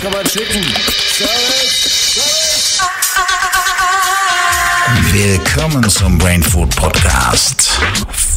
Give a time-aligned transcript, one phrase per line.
[0.00, 0.62] Kann man schicken.
[1.12, 2.88] Servus.
[5.12, 7.68] Willkommen zum Brain Food Podcast.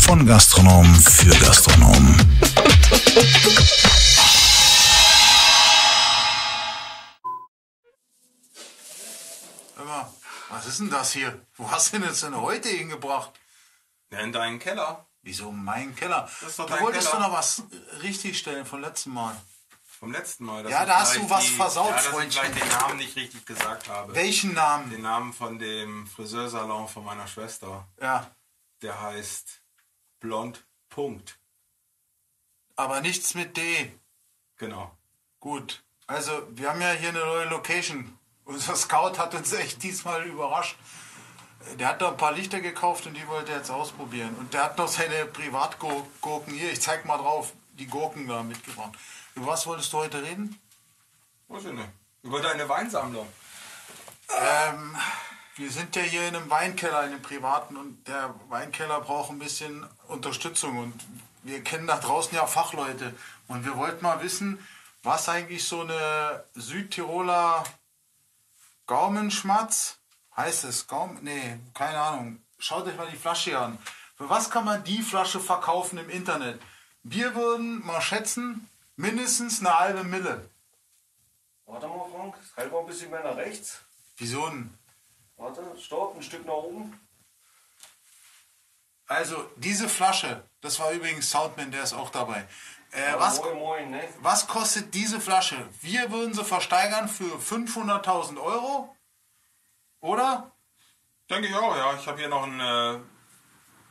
[0.02, 2.18] Von Gastronom für Gastronom.
[9.78, 10.14] Hör mal,
[10.50, 11.40] was ist denn das hier?
[11.56, 13.32] Wo hast du denn jetzt denn heute hingebracht?
[14.12, 15.06] Ja, in deinen Keller.
[15.22, 16.30] Wieso mein Keller?
[16.42, 17.22] Das ist doch du dein wolltest Keller.
[17.24, 17.64] doch noch was
[18.02, 19.36] richtig stellen vom letzten Mal.
[20.04, 20.70] Vom letzten Mal.
[20.70, 22.54] Ja, da hast du was versaut, ja, dass ich Freundchen.
[22.56, 24.14] den Namen nicht richtig gesagt habe.
[24.14, 24.90] Welchen Namen?
[24.90, 27.88] Den Namen von dem Friseursalon von meiner Schwester.
[28.02, 28.30] Ja,
[28.82, 29.62] Der heißt
[30.20, 31.40] Blond Punkt.
[32.76, 33.94] aber nichts mit D.
[34.58, 34.92] Genau.
[35.40, 35.86] Gut.
[36.06, 38.18] Also, wir haben ja hier eine neue Location.
[38.44, 40.76] Unser Scout hat uns echt diesmal überrascht.
[41.80, 44.36] Der hat da ein paar Lichter gekauft und die wollte er jetzt ausprobieren.
[44.36, 46.74] Und der hat noch seine Privatgurken hier.
[46.74, 47.54] Ich zeig mal drauf.
[47.80, 48.92] Die Gurken da mitgebracht.
[49.36, 50.60] Über was wolltest du heute reden?
[51.48, 51.90] Weiß ich nicht.
[52.22, 53.28] Über deine Weinsammlung.
[54.30, 54.96] Ähm,
[55.56, 59.40] wir sind ja hier in einem Weinkeller, in einem privaten, und der Weinkeller braucht ein
[59.40, 60.78] bisschen Unterstützung.
[60.78, 60.94] Und
[61.44, 63.14] wir kennen da draußen ja Fachleute.
[63.48, 64.66] Und wir wollten mal wissen,
[65.04, 67.64] was eigentlich so eine Südtiroler
[68.88, 69.98] Gaumenschmatz
[70.36, 70.88] heißt es.
[70.88, 72.42] Gaum, nee, keine Ahnung.
[72.58, 73.78] Schaut euch mal die Flasche an.
[74.16, 76.62] Für was kann man die Flasche verkaufen im Internet?
[77.04, 80.50] Wir würden mal schätzen, mindestens eine halbe Mille.
[81.66, 83.82] Warte mal, Frank, halt mal ein bisschen mehr nach rechts.
[84.18, 84.78] Wieso denn?
[85.38, 87.00] Warte, stopp, ein Stück nach oben.
[89.08, 92.48] Also, diese Flasche, das war übrigens Soundman, der ist auch dabei.
[92.92, 94.08] Äh, was, Moin, moin, ne?
[94.20, 95.58] was kostet diese Flasche?
[95.82, 98.96] Wir würden sie versteigern für 500.000 Euro.
[100.00, 100.52] Oder?
[101.30, 101.96] Denke ich auch, ja.
[101.96, 103.00] Ich habe hier noch einen, äh,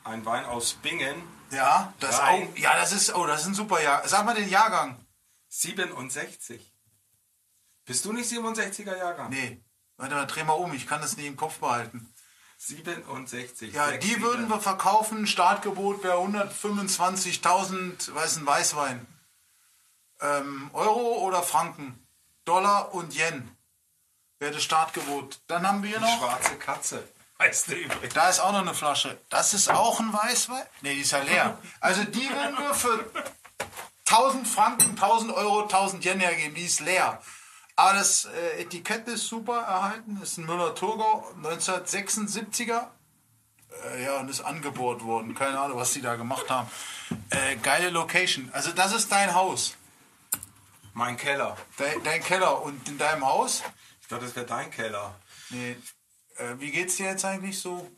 [0.05, 1.23] einen Wein aus Bingen.
[1.53, 2.49] Ja, das Nein.
[2.53, 2.57] auch.
[2.59, 4.07] Ja, das ist, oh, das ist ein super Jahr.
[4.09, 4.99] Sag mal den Jahrgang.
[5.49, 6.73] 67.
[7.85, 9.29] Bist du nicht 67er Jahrgang?
[9.31, 9.63] Nee,
[9.97, 12.09] warte mal, dreh mal um, ich kann das nicht im Kopf behalten.
[12.59, 13.73] 67.
[13.75, 14.23] Ja, Sechs, die sieben.
[14.23, 15.27] würden wir verkaufen.
[15.27, 19.07] Startgebot wäre 125.000, weiß ein Weißwein.
[20.21, 21.99] Ähm, Euro oder Franken?
[22.45, 23.51] Dollar und Yen
[24.39, 25.41] wäre das Startgebot.
[25.49, 26.19] Dann haben wir Die noch.
[26.19, 27.09] schwarze Katze.
[27.43, 28.15] Heißt der übrigens.
[28.15, 29.19] Da ist auch noch eine Flasche.
[29.29, 30.63] Das ist auch ein Weißwein?
[30.83, 31.59] Nee, die ist ja leer.
[31.81, 33.05] Also die würden wir für
[34.09, 36.55] 1000 Franken, 1000 Euro, 1000 Yen hergeben.
[36.55, 37.21] Die ist leer.
[37.75, 40.19] Aber das äh, Etikett ist super erhalten.
[40.21, 42.87] Das ist ein Müller-Thurgau 1976er.
[43.87, 45.35] Äh, ja, und ist angebohrt worden.
[45.35, 46.71] Keine Ahnung, was die da gemacht haben.
[47.31, 48.51] Äh, geile Location.
[48.53, 49.77] Also das ist dein Haus.
[50.95, 51.57] Mein Keller.
[51.77, 52.63] Dein, dein Keller.
[52.63, 53.65] Und in deinem Haus?
[54.01, 55.17] Ich dachte, das wäre dein Keller.
[55.51, 55.77] Nee.
[56.43, 57.89] Äh, wie geht's dir jetzt eigentlich so?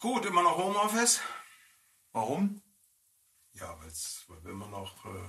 [0.00, 1.20] Gut, immer noch Homeoffice?
[2.12, 2.62] Warum?
[3.52, 5.28] Ja, weil wir immer noch äh,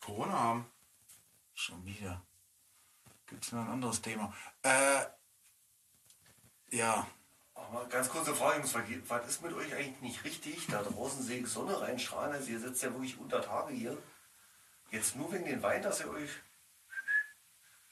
[0.00, 0.66] Corona haben.
[1.54, 2.22] Schon wieder.
[3.26, 4.34] Gibt es noch ein anderes Thema?
[4.62, 5.04] Äh,
[6.70, 7.06] ja.
[7.54, 8.64] Aber ganz kurze Frage,
[9.08, 10.66] was ist mit euch eigentlich nicht richtig?
[10.66, 13.96] Da draußen sehe ich Sonne reinstrahlen, also ihr sitzt ja wirklich unter Tage hier.
[14.90, 16.30] Jetzt nur wegen den Wein, dass ihr euch...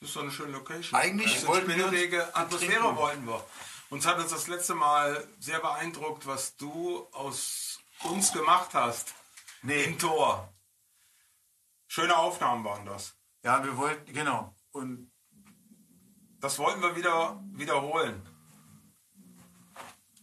[0.02, 1.00] Das ist so eine schöne Location.
[1.00, 2.96] Eigentlich also wollten wir Atmosphäre betrinken.
[2.96, 3.46] wollten wir.
[3.90, 9.14] Uns hat uns das letzte Mal sehr beeindruckt, was du aus uns gemacht hast.
[9.62, 9.84] Nee.
[9.84, 10.52] Im Tor.
[11.86, 13.14] Schöne Aufnahmen waren das.
[13.44, 14.52] Ja, wir wollten, genau.
[14.72, 15.12] Und
[16.40, 18.28] Das wollten wir wieder wiederholen.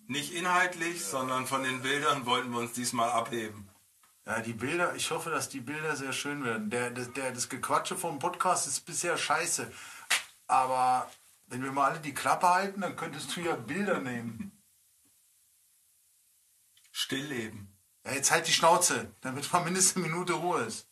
[0.08, 3.69] Nicht inhaltlich, sondern von den Bildern wollten wir uns diesmal abheben.
[4.30, 6.70] Ja, die Bilder, ich hoffe, dass die Bilder sehr schön werden.
[6.70, 9.72] Der, der, der, das Gequatsche vom Podcast ist bisher scheiße.
[10.46, 11.10] Aber
[11.48, 14.52] wenn wir mal alle die Klappe halten, dann könntest du ja Bilder nehmen.
[16.92, 17.76] Stillleben.
[18.06, 20.89] Ja, jetzt halt die Schnauze, damit mal mindestens eine Minute Ruhe ist.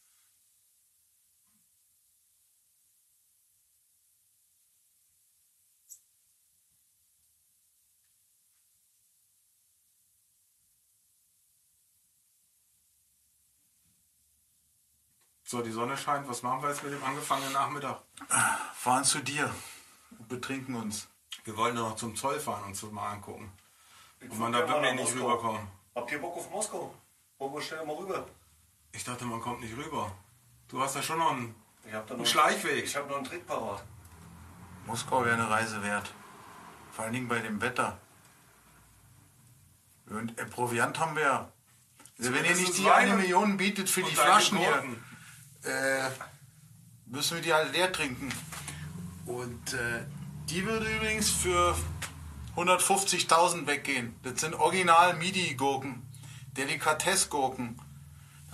[15.49, 16.27] So, die Sonne scheint.
[16.27, 18.01] Was machen wir jetzt mit dem angefangenen Nachmittag?
[18.75, 19.49] Fahren zu dir
[20.19, 21.07] und betrinken uns.
[21.45, 23.49] Wir wollten noch zum Zoll fahren und uns mal angucken.
[24.19, 25.25] Ich Und man da wirklich nicht Moskau.
[25.31, 25.67] rüberkommen.
[25.95, 26.93] Habt ihr Bock auf Moskau?
[27.37, 28.27] Wollen wir schnell mal rüber?
[28.91, 30.11] Ich dachte, man kommt nicht rüber.
[30.67, 31.55] Du hast ja schon noch einen.
[31.85, 32.83] Ich hab da Ein noch Schleichweg.
[32.83, 33.85] Ich habe noch einen Trick parat.
[34.85, 36.13] Moskau wäre eine Reise wert.
[36.91, 37.97] Vor allen Dingen bei dem Wetter.
[40.09, 41.51] Und äh, Proviant haben wir ja.
[42.19, 44.83] Also wenn ihr nicht die eine Million bietet für die Flaschen hier.
[45.63, 46.09] Äh,
[47.05, 48.31] müssen wir die halt leer trinken.
[49.25, 50.03] Und äh,
[50.49, 51.75] die würde übrigens für
[52.55, 54.15] 150.000 weggehen.
[54.23, 56.03] Das sind original Midi-Gurken.
[56.55, 57.79] Delikatessgurken.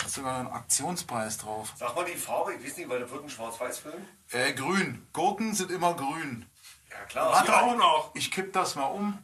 [0.05, 1.73] ist sogar ein Aktionspreis drauf.
[1.77, 4.05] Sag mal die Farbe, ich weiß nicht, weil da wird ein Schwarz-Weiß-Film.
[4.31, 5.07] Äh, grün.
[5.13, 6.45] Gurken sind immer grün.
[6.89, 7.31] Ja klar.
[7.31, 8.11] Warte auch noch.
[8.15, 9.17] Ich kipp das mal um.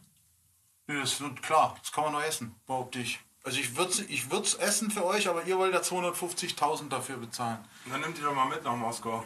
[0.86, 1.76] Nee, das wird klar.
[1.80, 3.20] Das kann man noch essen, behaupte ich.
[3.42, 7.16] Also ich würde es ich würd's essen für euch, aber ihr wollt ja 250.000 dafür
[7.16, 7.58] bezahlen.
[7.86, 9.24] Dann nimmt die doch mal mit nach Moskau.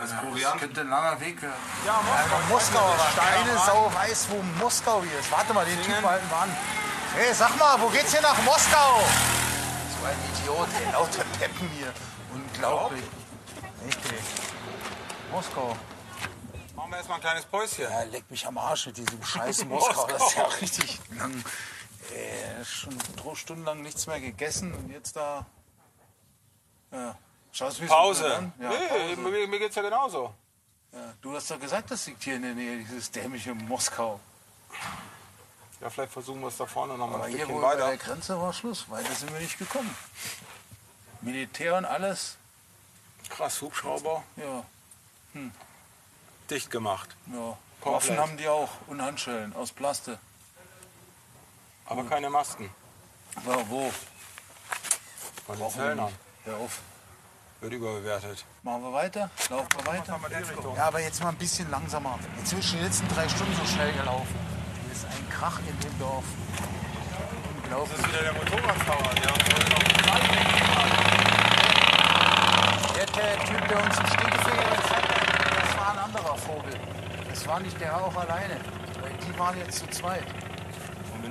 [0.00, 0.60] Als Das Proviant.
[0.60, 1.54] könnte ein langer Weg werden.
[1.86, 2.38] Ja, Moskau.
[2.48, 3.58] Moskau, aber keine.
[3.58, 5.30] Sau weiß, wo Moskau hier ist.
[5.30, 6.56] Warte mal, den Typen halten wir an.
[7.14, 9.00] Hey, sag mal, wo geht's hier nach Moskau?
[10.00, 11.92] So ein Idiot, ey, lauter Deppen hier.
[12.34, 13.04] Unglaublich.
[13.88, 14.18] Echt, ey.
[15.32, 15.76] Moskau.
[16.76, 17.84] Machen wir erstmal ein kleines Päuschen.
[17.84, 20.06] Ja, leck mich am Arsch mit diesem scheiß Moskau.
[20.08, 21.44] Das ist ja richtig lang.
[22.12, 25.46] Äh, schon drei Stunden lang nichts mehr gegessen und jetzt da.
[26.92, 27.16] Ja.
[27.52, 28.36] Schaust du Pause.
[28.36, 28.52] an?
[28.60, 29.16] Ja, nee, Pause.
[29.30, 30.34] Mir, mir geht's ja genauso.
[30.92, 34.20] Ja, du hast doch gesagt, das liegt hier in der Nähe, dieses dämliche Moskau.
[35.80, 37.76] Ja, vielleicht versuchen wir es da vorne noch mal Aber ein hier Stückchen wohl bei
[37.76, 38.04] der weiter.
[38.04, 38.88] Grenze war Schluss.
[38.90, 39.94] Weiter sind wir nicht gekommen.
[41.20, 42.36] Militär und alles.
[43.28, 44.22] Krass, Hubschrauber.
[44.36, 44.64] Ja,
[46.50, 47.16] Dicht gemacht.
[47.26, 47.56] ja.
[47.80, 48.10] Komplett.
[48.10, 50.18] Waffen haben die auch und Handschellen aus Plaste.
[51.86, 52.70] Aber keine Masken.
[53.46, 53.90] Ja, wo?
[55.46, 56.12] Von den Zöllnern.
[56.44, 56.80] Hör auf.
[57.60, 58.44] Wird überbewertet.
[58.62, 59.30] Machen wir weiter?
[59.50, 60.20] Laufen wir weiter?
[60.76, 62.18] Ja, aber jetzt mal ein bisschen langsamer.
[62.38, 64.34] Jetzt sind schon die letzten drei Stunden so schnell gelaufen.
[64.84, 66.24] Hier ist ein Krach in dem Dorf.
[66.24, 67.98] Das Unglaublich.
[67.98, 69.14] ist wieder der Motorradfahrer.
[69.14, 69.84] Der heute noch
[73.44, 76.74] Typ, der uns den Stinkefinger gezeigt hat, das war ein anderer Vogel.
[77.28, 78.56] Das war nicht der auch alleine.
[79.00, 80.24] Weil die waren jetzt zu zweit.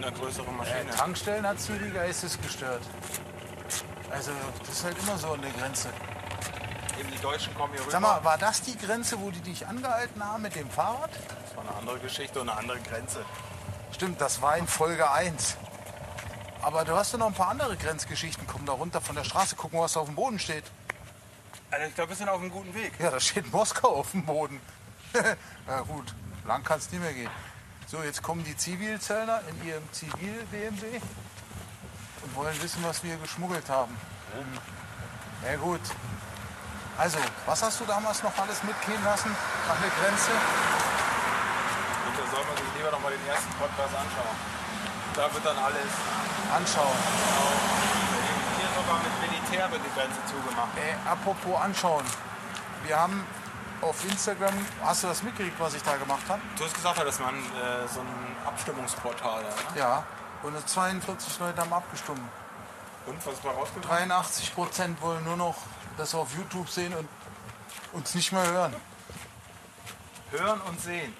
[0.03, 0.91] Mit einer größeren Äh, Maschine.
[0.91, 2.81] Tankstellen hat sie die Geistes gestört.
[4.11, 5.89] Also, das ist halt immer so der Grenze.
[6.99, 7.91] Eben die Deutschen kommen hier rüber.
[7.91, 11.09] Sag mal, war das die Grenze, wo die dich angehalten haben mit dem Fahrrad?
[11.43, 13.23] das war eine andere Geschichte und eine andere Grenze.
[13.93, 15.55] Stimmt, das war in Folge 1.
[16.61, 18.45] Aber du hast ja noch ein paar andere Grenzgeschichten.
[18.45, 20.65] Komm da runter von der Straße, gucken, was da auf dem Boden steht.
[21.71, 22.93] Also ich glaube, wir sind auf einem guten Weg.
[22.99, 24.59] Ja, da steht Moskau auf dem Boden.
[25.67, 26.13] ja gut,
[26.45, 27.29] lang kann es nicht mehr gehen.
[27.85, 30.99] So, jetzt kommen die Zivilzöllner in ihrem Zivil-BMW
[32.23, 33.95] und wollen wissen, was wir geschmuggelt haben.
[35.45, 35.81] Ja gut.
[36.97, 39.35] Also, was hast du damals noch alles mitgehen lassen
[39.67, 40.31] nach der Grenze?
[42.07, 44.37] Und da soll man sich lieber noch mal den ersten Podcast anschauen.
[45.15, 45.91] Da wird dann alles.
[46.55, 46.97] Anschauen.
[48.57, 50.69] Hier sogar mit Militär wird die Grenze zugemacht.
[50.77, 52.05] Äh, apropos anschauen.
[52.85, 53.25] Wir haben
[53.83, 54.53] auf Instagram,
[54.83, 56.41] hast du das mitgekriegt, was ich da gemacht habe?
[56.57, 59.75] Du hast gesagt, dass man äh, so ein Abstimmungsportal hat.
[59.75, 59.79] Ne?
[59.79, 60.03] Ja.
[60.41, 62.19] Und 42 Leute haben abgestimmt.
[63.05, 63.87] Und was ist da rausgekommen?
[63.87, 65.55] 83 Prozent wollen nur noch
[65.97, 67.07] das auf YouTube sehen und
[67.91, 68.75] uns nicht mehr hören.
[70.31, 71.13] Hören und sehen.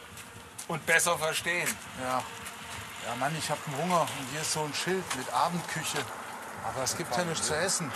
[0.68, 1.68] Und besser verstehen.
[2.02, 2.24] Ja.
[3.06, 6.00] Ja, Mann, ich habe einen Hunger und hier ist so ein Schild mit Abendküche.
[6.66, 7.92] Aber es gibt ja nichts zu essen.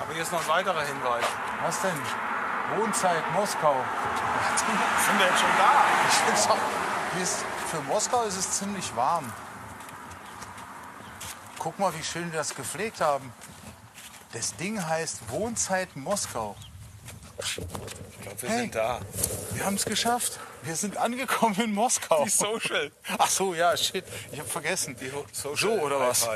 [0.00, 1.24] Aber hier ist noch ein weiterer Hinweis.
[1.62, 2.29] Was denn?
[2.76, 3.74] Wohnzeit Moskau.
[4.56, 5.84] Sind wir jetzt schon da?
[6.08, 9.32] Ich find's auch, ist, für Moskau ist es ziemlich warm.
[11.58, 13.32] Guck mal, wie schön wir das gepflegt haben.
[14.32, 16.56] Das Ding heißt Wohnzeit Moskau.
[17.38, 17.54] Ich
[18.22, 18.60] glaube, wir Hey.
[18.60, 19.00] sind da.
[19.52, 20.38] Wir haben es geschafft.
[20.62, 22.24] Wir sind angekommen in Moskau.
[22.24, 22.92] Die Social.
[23.18, 24.04] Ach so, ja, shit.
[24.30, 24.96] Ich habe vergessen.
[25.32, 26.28] Social so oder was?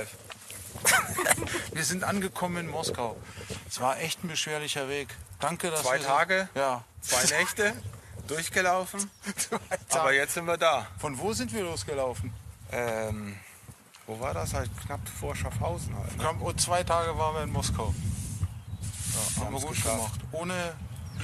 [1.73, 3.17] Wir sind angekommen in Moskau.
[3.75, 5.09] Es war echt ein beschwerlicher Weg.
[5.41, 6.49] Danke, dass Zwei wir so- Tage?
[6.55, 6.85] Ja.
[7.01, 7.73] Zwei Nächte
[8.29, 9.11] durchgelaufen.
[9.91, 10.87] Aber jetzt sind wir da.
[11.01, 12.33] Von wo sind wir losgelaufen?
[12.71, 13.37] Ähm,
[14.07, 14.55] wo war das?
[14.55, 16.17] Halt knapp vor Schaffhausen halt.
[16.17, 16.23] Ne?
[16.23, 17.93] Knapp- Und zwei Tage waren wir in Moskau.
[19.37, 19.97] Ja, haben wir gut geschafft.
[19.97, 20.21] gemacht.
[20.31, 20.75] Ohne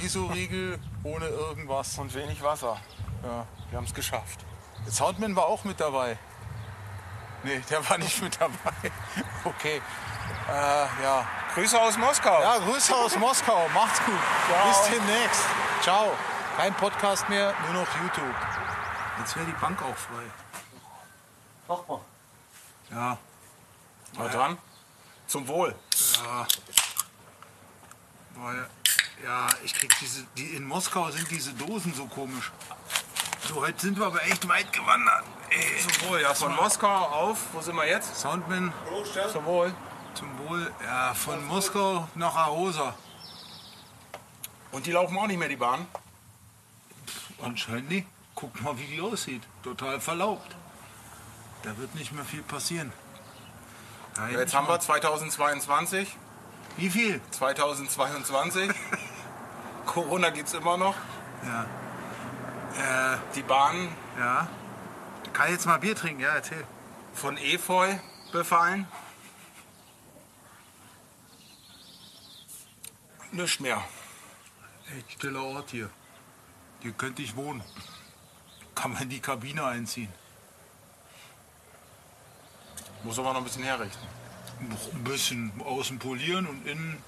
[0.03, 1.97] Isoriegel, ohne irgendwas.
[1.99, 2.81] Und wenig Wasser.
[3.23, 3.47] Ja.
[3.71, 4.45] Wir haben es geschafft.
[4.85, 6.19] Der Soundman war auch mit dabei.
[7.45, 8.91] Nee, der war nicht mit dabei.
[9.45, 9.81] Okay.
[10.49, 11.29] Äh, ja.
[11.55, 12.41] Grüße aus Moskau.
[12.43, 13.69] Ja, Grüße aus Moskau.
[13.75, 14.15] Macht's gut.
[14.69, 15.45] Bis demnächst.
[15.83, 16.13] Ciao.
[16.57, 18.35] Kein Podcast mehr, nur noch YouTube.
[19.19, 20.25] Jetzt wäre die Bank auch frei.
[21.67, 22.01] Mach mal.
[22.91, 23.19] Ja.
[24.17, 24.59] Na dann.
[25.27, 25.75] Zum Wohl.
[26.25, 26.47] Ja.
[28.35, 28.69] Weil,
[29.25, 30.25] ja, ich krieg diese.
[30.37, 32.53] Die, in Moskau sind diese Dosen so komisch.
[33.49, 35.25] So, heute sind wir aber echt weit gewandert.
[35.51, 35.81] Ey.
[35.81, 36.33] Zum Wohl, ja.
[36.35, 37.39] Von Moskau auf.
[37.53, 38.21] Wo sind wir jetzt?
[38.21, 38.73] Soundman,
[39.33, 39.75] Zum Wohl.
[40.15, 40.73] Zum Wohl.
[40.85, 42.95] Ja, von Moskau nach Arosa.
[44.73, 45.87] Und die laufen auch nicht mehr die Bahn.
[47.43, 48.07] Anscheinend nicht.
[48.35, 49.43] Guck mal, wie die aussieht.
[49.63, 50.55] Total verlaubt.
[51.63, 52.93] Da wird nicht mehr viel passieren.
[54.15, 56.17] Da Jetzt haben wir schon- 2022.
[56.77, 57.21] Wie viel?
[57.33, 58.71] 2022.
[59.87, 60.95] Corona gibt's immer noch.
[61.45, 63.15] Ja.
[63.15, 63.89] Äh, Die Bahn
[64.19, 64.47] ja.
[65.33, 66.21] Kann ich jetzt mal Bier trinken?
[66.23, 66.65] Ja, erzähl.
[67.15, 67.95] von Efeu
[68.33, 68.87] befallen.
[73.33, 73.83] Nicht mehr.
[74.97, 75.91] Echt stiller Ort hier.
[76.81, 77.63] Hier könnte ich wohnen.
[78.75, 80.13] Kann man in die Kabine einziehen.
[83.03, 84.07] Muss aber noch ein bisschen herrichten.
[84.69, 87.03] Noch ein bisschen außen polieren und innen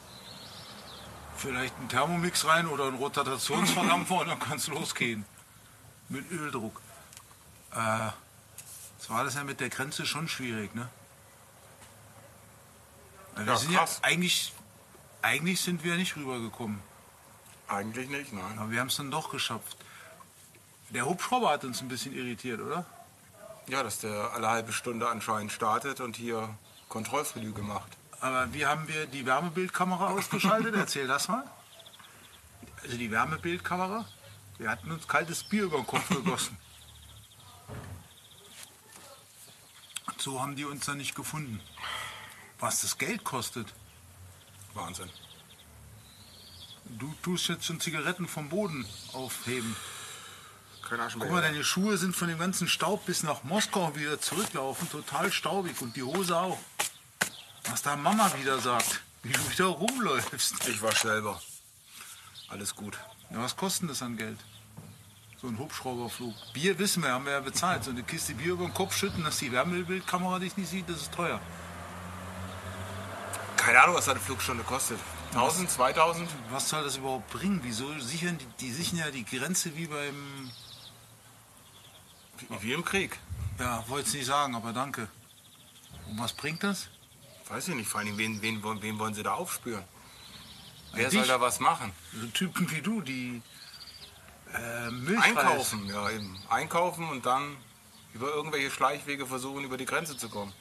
[1.36, 5.24] vielleicht einen Thermomix rein oder einen Rotationsverdampfer und dann kann es losgehen.
[6.08, 6.80] Mit Öldruck.
[7.72, 8.10] Äh,
[8.98, 10.88] das war das ja mit der Grenze schon schwierig, ne?
[13.36, 14.00] Wir Ja, sind krass.
[14.02, 14.52] ja eigentlich,
[15.22, 16.80] eigentlich sind wir nicht rübergekommen.
[17.68, 18.58] Eigentlich nicht, nein.
[18.58, 19.76] Aber wir haben es dann doch geschafft.
[20.90, 22.84] Der Hubschrauber hat uns ein bisschen irritiert, oder?
[23.68, 26.54] Ja, dass der alle halbe Stunde anscheinend startet und hier
[26.88, 27.96] Kontrollflüge macht.
[28.20, 30.74] Aber wie haben wir die Wärmebildkamera ausgeschaltet?
[30.76, 31.44] Erzähl das mal.
[32.82, 34.04] Also die Wärmebildkamera.
[34.58, 36.58] Wir hatten uns kaltes Bier über den Kopf gegossen.
[40.18, 41.60] So haben die uns dann nicht gefunden.
[42.60, 43.72] Was das Geld kostet.
[44.74, 45.10] Wahnsinn.
[46.98, 49.76] Du tust jetzt schon Zigaretten vom Boden aufheben.
[50.88, 54.90] Kein Guck mal, deine Schuhe sind von dem ganzen Staub bis nach Moskau wieder zurücklaufen
[54.90, 56.58] total staubig und die Hose auch.
[57.70, 60.68] Was da Mama wieder sagt, wie du wieder rumläufst.
[60.68, 61.40] Ich war selber.
[62.48, 62.98] Alles gut.
[63.30, 64.38] Ja, was kostet das an Geld?
[65.40, 66.34] So ein Hubschrauberflug.
[66.52, 67.84] Bier wissen wir, haben wir ja bezahlt.
[67.84, 71.02] So eine Kiste Bier über den Kopf schütten, dass die Wärmebildkamera dich nicht sieht, das
[71.02, 71.40] ist teuer.
[73.72, 74.98] Keine Ahnung, was eine Flugstunde kostet.
[75.30, 76.28] 1000, 2000?
[76.50, 77.58] Was soll das überhaupt bringen?
[77.62, 80.50] Wieso sichern die, die sichern ja die Grenze wie beim.
[82.36, 83.18] Wie, wie im Krieg.
[83.58, 85.08] Ja, wollte es nicht sagen, aber danke.
[86.06, 86.88] Und was bringt das?
[87.48, 87.88] Weiß ich nicht.
[87.88, 89.84] Vor allem, wen, wen, wollen- wen wollen sie da aufspüren?
[90.92, 91.20] Wer dich.
[91.20, 91.92] soll da was machen?
[92.12, 93.40] So Typen wie du, die
[94.52, 95.34] äh, Milchreis.
[95.34, 96.38] Einkaufen, ja eben.
[96.50, 97.56] Einkaufen und dann
[98.12, 100.52] über irgendwelche Schleichwege versuchen, über die Grenze zu kommen.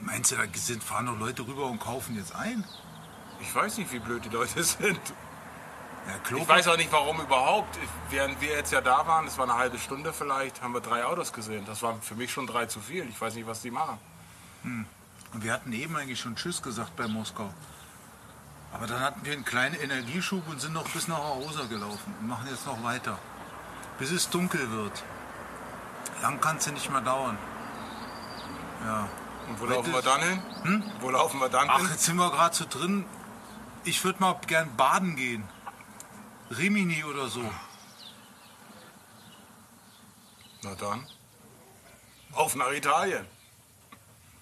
[0.00, 2.64] Meinst du, da sind, fahren doch Leute rüber und kaufen jetzt ein?
[3.40, 5.00] Ich weiß nicht, wie blöd die Leute sind.
[6.30, 7.76] Ja, Ich weiß auch nicht, warum überhaupt.
[7.76, 10.80] Ich- Während wir jetzt ja da waren, das war eine halbe Stunde vielleicht, haben wir
[10.80, 11.64] drei Autos gesehen.
[11.66, 13.06] Das war für mich schon drei zu viel.
[13.08, 13.98] Ich weiß nicht, was die machen.
[14.64, 14.86] Und
[15.44, 17.52] wir hatten eben eigentlich schon Tschüss gesagt bei Moskau.
[18.72, 22.28] Aber dann hatten wir einen kleinen Energieschub und sind noch bis nach Arosa gelaufen und
[22.28, 23.18] machen jetzt noch weiter.
[23.98, 25.02] Bis es dunkel wird.
[26.22, 27.36] Lang kann es ja nicht mehr dauern.
[28.84, 29.08] Ja.
[29.48, 30.92] Und wo laufen wir dann hin?
[31.00, 31.88] Wo laufen wir dann Ach, hin?
[31.90, 33.04] jetzt sind wir gerade so drin.
[33.84, 35.48] Ich würde mal gern baden gehen.
[36.50, 37.42] Rimini oder so.
[40.62, 41.06] Na dann.
[42.32, 43.26] Auf nach Italien.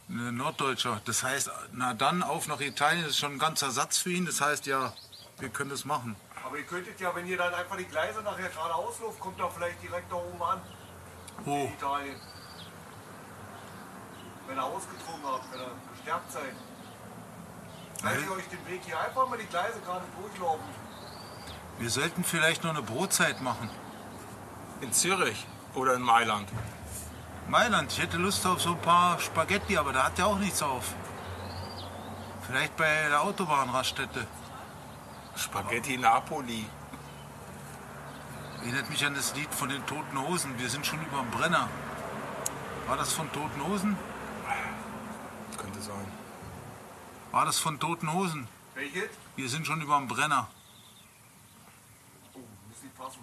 [0.09, 1.01] Ne, Norddeutscher.
[1.05, 4.27] Das heißt, na dann auf nach Italien, das ist schon ein ganzer Satz für ihn.
[4.27, 4.93] Das heißt, ja,
[5.39, 6.17] wir können das machen.
[6.45, 9.53] Aber ihr könntet ja, wenn ihr dann einfach die Gleise nachher geradeaus lauft, kommt doch
[9.53, 10.61] vielleicht direkt da oben an,
[11.45, 11.65] Wo?
[11.65, 12.21] in Italien.
[14.47, 16.55] Wenn ihr ausgetrunken habt, wenn ihr gestärkt seid.
[18.03, 20.65] Seid ihr euch den Weg hier einfach mal die Gleise gerade durchlaufen.
[21.79, 23.69] Wir sollten vielleicht noch eine Brotzeit machen.
[24.81, 26.49] In Zürich oder in Mailand.
[27.49, 30.63] Mailand, ich hätte Lust auf so ein paar Spaghetti, aber da hat ja auch nichts
[30.63, 30.95] auf.
[32.47, 34.27] Vielleicht bei der Autobahnraststätte.
[35.37, 36.67] Spaghetti Napoli.
[38.63, 40.59] Erinnert mich an das Lied von den Toten Hosen.
[40.59, 41.69] Wir sind schon über dem Brenner.
[42.87, 43.97] War das von Toten Hosen?
[45.87, 46.09] Sein.
[47.31, 48.49] War das von Toten Hosen?
[48.75, 49.11] Welches?
[49.37, 50.49] Wir sind schon über dem Brenner.
[52.35, 52.39] Oh,
[52.69, 53.21] muss nicht passen.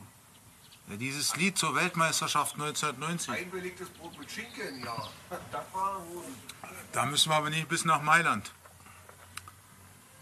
[0.88, 3.32] Ja, dieses Lied zur Weltmeisterschaft 1990.
[3.32, 4.96] Einbelegtes Brot mit Schinken, ja.
[5.52, 6.36] Das war Hosen.
[6.94, 8.52] Da müssen wir aber nicht bis nach Mailand.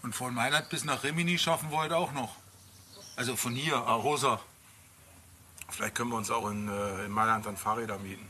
[0.02, 2.34] Und von Mailand bis nach Rimini schaffen wir heute auch noch.
[3.14, 4.40] Also von hier, Arosa.
[5.68, 8.28] Vielleicht können wir uns auch in, äh, in Mailand dann Fahrräder mieten.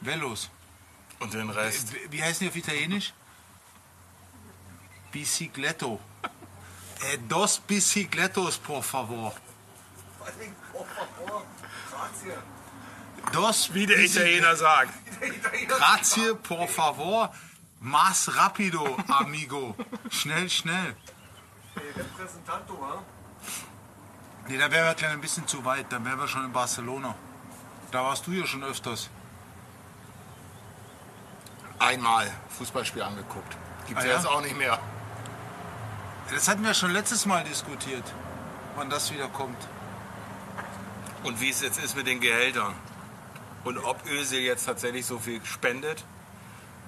[0.00, 0.50] Velos.
[1.20, 1.92] Und den Rest.
[1.94, 3.12] Wie- Wie heißen die auf Italienisch?
[5.12, 6.00] Bicicletto.
[7.12, 9.32] Eh, dos bicicletos, por favor.
[10.18, 10.84] Vor allem, oh,
[11.30, 11.42] oh,
[11.90, 12.36] Grazie.
[13.32, 14.92] Dos Wie der Italiener sagt.
[15.68, 17.30] Grazie, por favor.
[17.80, 19.74] Mas rapido, amigo.
[20.10, 20.96] Schnell, schnell.
[21.96, 23.02] Repräsentanto, wa?
[24.48, 25.86] Nee, da wären wir ein bisschen zu weit.
[25.92, 27.14] Dann wären wir schon in Barcelona.
[27.90, 29.10] Da warst du ja schon öfters.
[31.78, 33.56] Einmal Fußballspiel angeguckt.
[33.86, 34.16] Gibt Ah, ja ja?
[34.16, 34.78] jetzt auch nicht mehr.
[36.32, 38.04] Das hatten wir schon letztes Mal diskutiert,
[38.74, 39.58] wann das wieder kommt.
[41.22, 42.74] Und wie es jetzt ist mit den Gehältern.
[43.64, 46.04] Und ob Özil jetzt tatsächlich so viel spendet,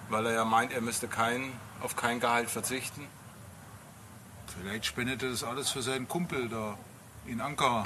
[0.09, 3.07] weil er ja meint, er müsste kein, auf kein Gehalt verzichten.
[4.59, 6.77] Vielleicht spendet er das alles für seinen Kumpel da
[7.27, 7.85] in Ankara,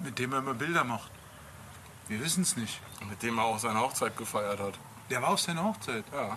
[0.00, 1.10] mit dem er immer Bilder macht.
[2.08, 2.80] Wir wissen es nicht.
[3.08, 4.74] Mit dem er auch seine Hochzeit gefeiert hat.
[5.10, 6.04] Der war auf seiner Hochzeit.
[6.12, 6.36] Ja.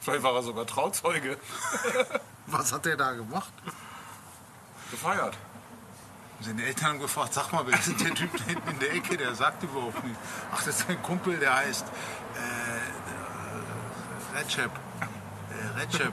[0.00, 1.38] Vielleicht war er sogar Trauzeuge.
[2.46, 3.52] Was hat der da gemacht?
[4.90, 5.36] Gefeiert.
[6.40, 9.16] Seine Eltern haben gefragt, sag mal, wer ist der Typ da hinten in der Ecke?
[9.16, 10.16] Der sagt überhaupt nicht.
[10.52, 11.86] Ach, das ist ein Kumpel, der heißt äh,
[14.36, 14.70] äh, Recep.
[14.70, 16.12] Äh, Recep.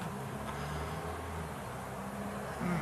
[2.59, 2.79] Hm.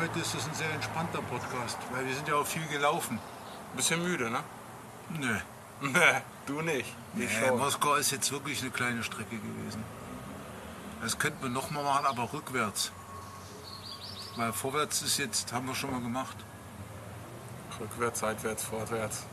[0.00, 3.18] Heute ist das ein sehr entspannter Podcast, weil wir sind ja auch viel gelaufen.
[3.74, 4.40] Bisschen müde, ne?
[5.10, 5.38] Nö.
[5.82, 6.20] Nee,
[6.50, 6.94] du nicht.
[7.16, 7.50] Ich Nee.
[7.56, 9.82] Moskau ist jetzt wirklich eine kleine Strecke gewesen.
[11.02, 12.92] Das könnten wir noch mal machen, aber rückwärts.
[14.36, 16.36] Weil vorwärts ist jetzt, haben wir schon mal gemacht.
[17.80, 19.24] Rückwärts, seitwärts, vorwärts.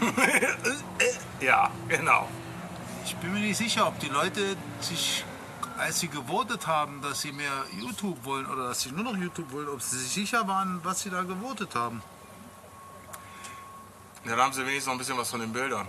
[1.40, 2.28] ja, genau.
[3.04, 5.24] Ich bin mir nicht sicher, ob die Leute sich,
[5.78, 9.52] als sie gewotet haben, dass sie mehr YouTube wollen oder dass sie nur noch YouTube
[9.52, 12.02] wollen, ob sie sich sicher waren, was sie da gewotet haben.
[14.24, 15.86] Ja, dann haben sie wenigstens noch ein bisschen was von den Bildern.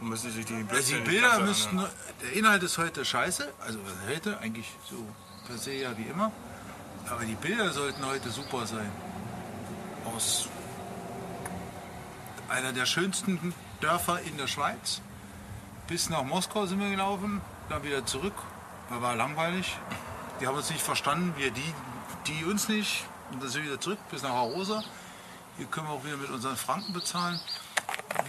[0.00, 1.84] Und müssen sich die Also die Bilder ganz müssten,
[2.22, 4.96] der Inhalt ist heute scheiße, also was heute eigentlich so
[5.46, 6.32] per se ja wie immer,
[7.08, 8.90] aber die Bilder sollten heute super sein.
[10.16, 10.48] Aus
[12.48, 15.02] einer der schönsten Dörfer in der Schweiz
[15.86, 18.34] bis nach Moskau sind wir gelaufen, dann wieder zurück,
[18.88, 19.76] weil war langweilig.
[20.40, 21.74] Die haben uns nicht verstanden, wir die,
[22.26, 24.82] die uns nicht und dann sind wir wieder zurück bis nach Arosa.
[25.60, 27.38] Hier können wir auch wieder mit unseren Franken bezahlen.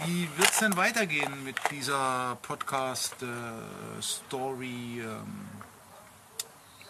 [0.04, 5.00] Wie wird es denn weitergehen mit dieser Podcast-Story?
[5.00, 5.48] ähm,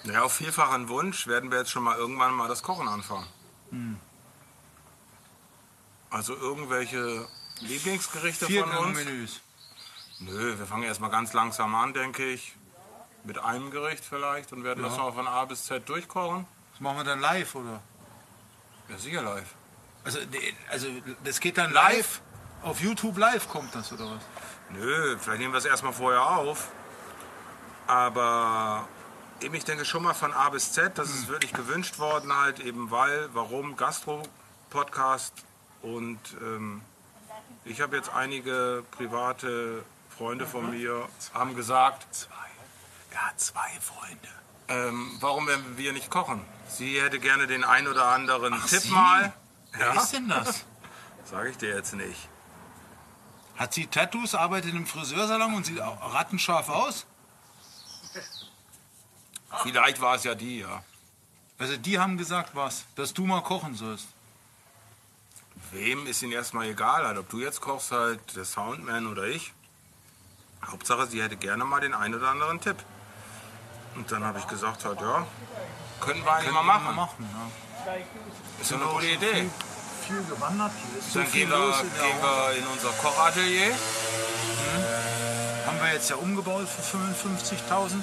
[0.03, 3.29] Ja, auf vielfachen Wunsch werden wir jetzt schon mal irgendwann mal das Kochen anfangen.
[3.71, 4.01] Hm.
[6.11, 7.29] Also irgendwelche
[7.61, 8.73] Lieblingsgerichte von uns?
[8.99, 9.41] Viergang-Menüs.
[10.19, 12.57] Nö, wir fangen erstmal ganz langsam an, denke ich.
[13.23, 14.89] Mit einem Gericht vielleicht und werden Ja.
[14.89, 16.49] das noch von A bis Z durchkochen.
[16.73, 17.81] Das machen wir dann live, oder?
[18.89, 19.55] Ja, sicher live.
[20.05, 20.19] Also,
[20.71, 20.89] also
[21.25, 22.21] das geht dann Live?
[22.63, 24.23] Auf YouTube live kommt das, oder was?
[24.71, 26.69] Nö, vielleicht nehmen wir es erstmal vorher auf.
[27.87, 28.87] Aber
[29.41, 32.61] eben, ich denke schon mal von A bis Z, das ist wirklich gewünscht worden halt,
[32.61, 35.35] eben weil, warum Gastro-Podcast
[35.83, 36.83] und ähm,
[37.65, 39.85] ich habe jetzt einige private
[40.17, 42.37] Freunde von mir haben gesagt, Zwei.
[43.15, 44.29] Hat zwei Freunde.
[44.69, 46.41] ähm, warum werden wir nicht kochen?
[46.69, 48.91] Sie hätte gerne den ein oder anderen Ach, Tipp sie?
[48.91, 49.33] mal.
[49.73, 50.65] Wer ist denn das?
[51.25, 52.29] Sage ich dir jetzt nicht.
[53.57, 57.07] Hat sie Tattoos, arbeitet im Friseursalon und sieht auch rattenscharf aus?
[59.63, 60.83] Vielleicht war es ja die, ja.
[61.59, 62.85] Also die haben gesagt, was?
[62.97, 64.09] Dass du mal kochen sollst.
[65.71, 69.53] Wem ist ihnen erstmal egal, halt, ob du jetzt kochst, halt der Soundman oder ich.
[70.67, 72.77] Hauptsache, sie hätte gerne mal den einen oder anderen Tipp.
[73.95, 75.27] Und dann habe ich gesagt, halt, ja,
[76.01, 76.97] können wir eigentlich mal machen.
[76.97, 77.72] machen ja.
[78.61, 79.51] Ist ja eine gute Idee.
[80.07, 80.71] Viel, viel gewandert.
[80.91, 83.73] Hier ist Dann gehen wir, gehen wir in unser Kochatelier.
[85.67, 88.03] Haben wir jetzt ja umgebaut für 55.000.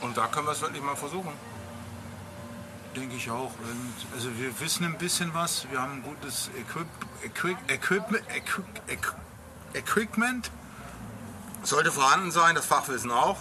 [0.00, 1.32] Und da können wir es wirklich mal versuchen.
[2.96, 3.52] Denke ich auch.
[4.14, 5.66] Also wir wissen ein bisschen was.
[5.70, 6.86] Wir haben ein gutes Equip,
[7.22, 9.16] Equip, Equipment, Equip, Equip,
[9.74, 10.50] Equipment.
[11.62, 13.38] Sollte vorhanden sein, das Fachwissen auch.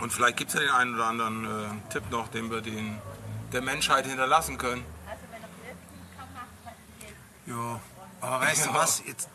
[0.00, 2.98] Und vielleicht gibt es ja den einen oder anderen äh, Tipp noch, den wir den,
[3.52, 4.84] der Menschheit hinterlassen können.
[7.46, 7.80] Ja,
[8.20, 9.02] aber weißt du was?
[9.06, 9.28] Jetzt,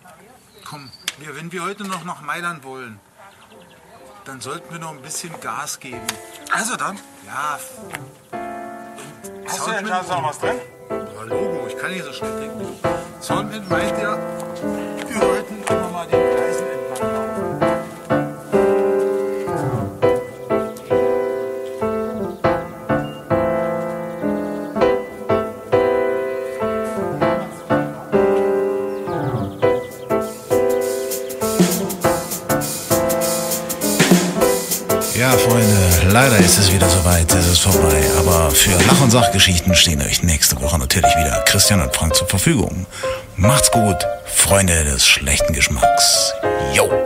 [0.63, 2.99] komm, wir, wenn wir heute noch nach Mailand wollen,
[4.25, 6.07] dann sollten wir noch ein bisschen Gas geben.
[6.51, 6.97] Also dann.
[7.25, 7.59] Ja,
[9.45, 10.59] Hast du denn da noch was drin?
[10.89, 12.79] ja Logo, ich kann nicht so schnell trinken.
[13.21, 14.17] Soundman meint ja,
[15.07, 16.44] wir sollten immer mal den
[37.07, 38.03] es ist vorbei.
[38.17, 42.27] Aber für Lach- und Sachgeschichten stehen euch nächste Woche natürlich wieder Christian und Frank zur
[42.27, 42.87] Verfügung.
[43.35, 46.33] Macht's gut, Freunde des schlechten Geschmacks.
[46.73, 47.04] Yo!